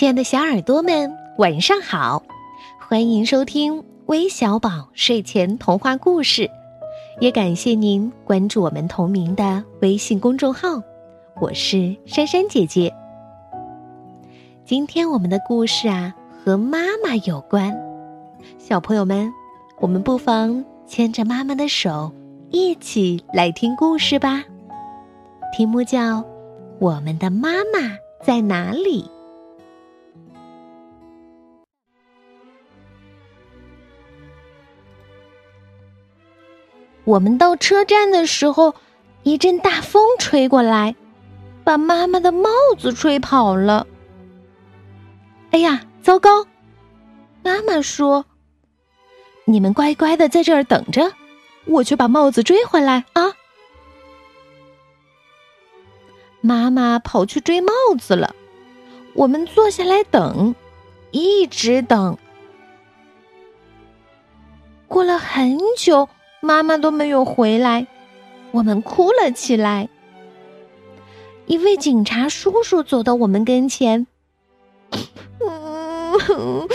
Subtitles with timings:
[0.00, 2.22] 亲爱的小耳朵们，晚上好！
[2.88, 6.50] 欢迎收听微小宝睡前童话故事，
[7.20, 10.82] 也感谢您关注我们同名的微信公众号。
[11.38, 12.90] 我是珊珊姐姐。
[14.64, 17.78] 今天我们的故事啊，和妈妈有关。
[18.58, 19.30] 小朋友们，
[19.80, 22.10] 我们不妨牵着妈妈的手，
[22.48, 24.42] 一起来听故事吧。
[25.54, 25.98] 题目叫
[26.78, 29.02] 《我们的妈妈在哪里》。
[37.04, 38.74] 我们到车站的时候，
[39.22, 40.94] 一阵大风吹过来，
[41.64, 43.86] 把妈妈的帽子吹跑了。
[45.50, 46.46] 哎呀，糟糕！
[47.42, 48.26] 妈妈说
[49.46, 51.12] ：“你们乖乖的在这儿等着，
[51.64, 53.32] 我去把帽子追回来啊！”
[56.42, 58.34] 妈妈跑去追帽子了。
[59.14, 60.54] 我们坐下来等，
[61.10, 62.16] 一直等，
[64.86, 66.08] 过了很久。
[66.40, 67.86] 妈妈都没有回来，
[68.50, 69.88] 我们哭了起来。
[71.46, 74.06] 一位警察叔叔走到我们跟前，
[75.40, 76.68] 嗯，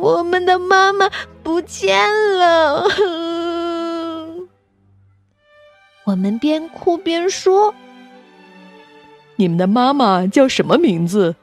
[0.00, 1.10] 我们的妈妈
[1.42, 1.98] 不见
[2.38, 2.86] 了。
[6.04, 7.72] 我们边哭边说
[9.36, 11.36] ：“你们的妈妈叫什么名字？”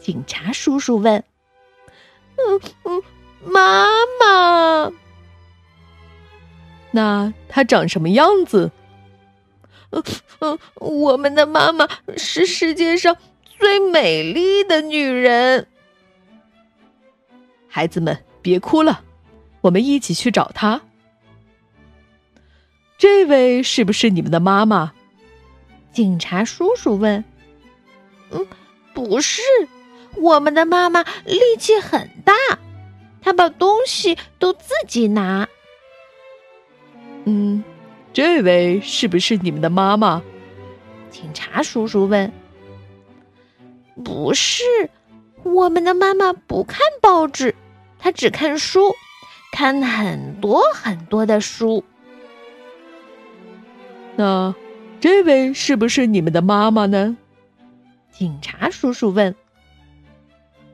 [0.00, 1.24] 警察叔叔问。
[2.38, 3.02] “嗯嗯，
[3.44, 3.86] 妈
[4.19, 4.19] 妈。”
[6.90, 8.70] 那她长什么样子？
[9.90, 10.02] 嗯
[10.40, 13.16] 嗯，我们的妈妈是世界上
[13.58, 15.66] 最美丽的女人。
[17.68, 19.02] 孩子们，别哭了，
[19.60, 20.80] 我们一起去找她。
[22.98, 24.92] 这位是不是你们的妈妈？
[25.92, 27.24] 警察叔叔问。
[28.30, 28.46] 嗯，
[28.94, 29.42] 不是，
[30.16, 32.32] 我们的妈妈力气很大，
[33.20, 35.48] 她把东西都自己拿。
[37.24, 37.62] 嗯，
[38.12, 40.22] 这位是不是你们的妈妈？
[41.10, 42.32] 警察叔叔问。
[44.02, 44.62] 不是，
[45.42, 47.54] 我们的妈妈不看报纸，
[47.98, 48.94] 她只看书，
[49.52, 51.84] 看很多很多的书。
[54.16, 54.54] 那
[55.00, 57.16] 这位是不是你们的妈妈呢？
[58.10, 59.34] 警察叔叔问。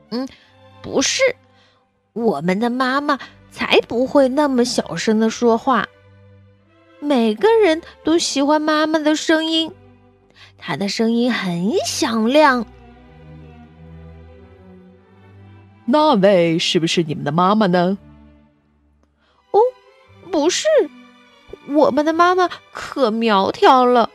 [0.09, 0.27] 嗯，
[0.81, 1.21] 不是，
[2.13, 3.19] 我们的妈妈
[3.51, 5.85] 才不会那么小声的说话。
[6.99, 9.71] 每个人都喜欢妈妈的声音，
[10.57, 12.65] 她的声音很响亮。
[15.85, 17.97] 那位是不是你们的妈妈呢？
[19.51, 19.59] 哦，
[20.31, 20.67] 不是，
[21.69, 24.09] 我们的妈妈可苗条了，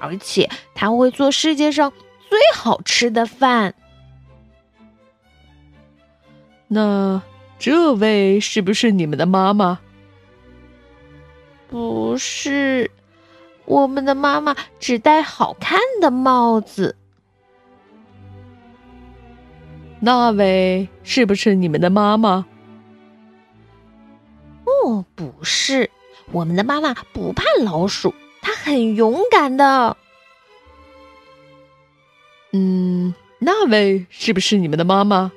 [0.00, 1.92] 而且她会做世界上
[2.28, 3.74] 最好吃的饭。
[6.68, 7.22] 那
[7.58, 9.80] 这位是不是你们的妈妈？
[12.14, 12.92] 不是，
[13.64, 16.94] 我们的妈妈只戴好看的帽子。
[19.98, 22.46] 那位是不是你们的妈妈？
[24.64, 25.90] 哦，不是，
[26.30, 29.96] 我们的妈妈不怕老鼠，她很勇敢的。
[32.52, 35.32] 嗯，那位是不是你们的妈妈？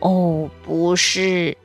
[0.00, 1.56] 哦，不是。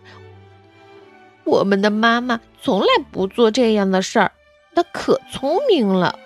[1.46, 4.32] 我们的妈妈从来不做这样的事儿，
[4.74, 6.20] 她可聪明了。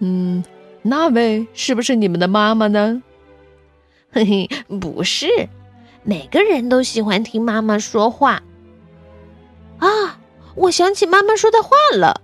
[0.00, 0.44] 嗯，
[0.82, 3.02] 那位是不是你们的妈妈呢？
[4.10, 4.48] 嘿嘿，
[4.80, 5.48] 不是，
[6.02, 8.42] 每个人都喜欢听妈妈说话。
[9.78, 10.18] 啊，
[10.54, 12.20] 我想起妈妈说的话了。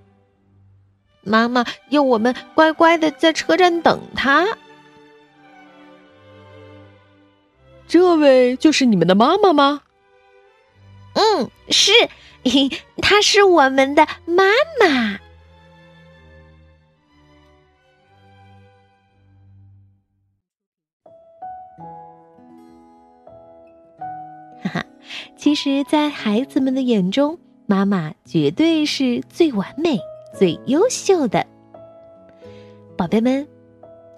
[1.23, 4.57] 妈妈要我们乖乖的在车站等她。
[7.87, 9.83] 这位就是你们的妈妈吗？
[11.41, 11.93] 嗯，是，
[13.01, 14.45] 她是我们的妈
[14.81, 15.19] 妈。
[24.63, 24.85] 哈哈，
[25.37, 29.99] 其实，在孩子们的眼中，妈妈绝对是最完美、
[30.39, 31.47] 最优秀的。
[32.97, 33.49] 宝贝们，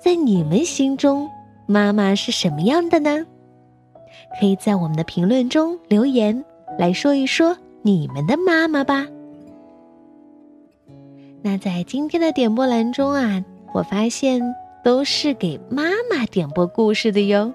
[0.00, 1.30] 在你们心中，
[1.66, 3.24] 妈妈是什么样的呢？
[4.40, 6.44] 可以在我们的评论中留言。
[6.78, 9.06] 来说一说你们的妈妈吧。
[11.42, 14.40] 那在今天的点播栏中啊，我发现
[14.84, 17.52] 都是给妈妈点播故事的哟。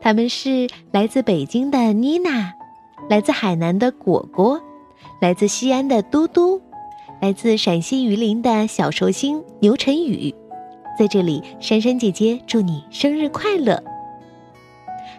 [0.00, 2.52] 他们是来自北京的妮娜，
[3.08, 4.60] 来自海南的果果，
[5.20, 6.60] 来自西安的嘟嘟，
[7.20, 10.34] 来自陕西榆林的小寿星牛晨宇，
[10.98, 13.82] 在这里，珊珊姐姐祝你生日快乐。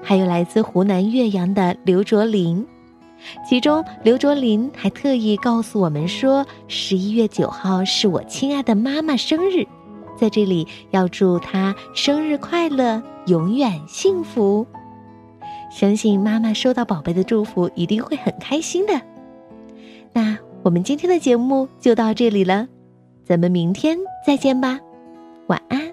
[0.01, 2.65] 还有来自湖南岳阳的刘卓林，
[3.47, 9.65] 其中刘卓林还特意告诉我们说，十一月九号是我亲爱的妈妈生日，
[10.17, 14.65] 在这里要祝她生日快乐，永远幸福。
[15.71, 19.01] 相信妈妈收到宝贝的祝福一定会很开心的。
[20.13, 22.67] 那我们今天的节目就到这里了，
[23.23, 24.79] 咱们明天再见吧，
[25.47, 25.84] 晚安。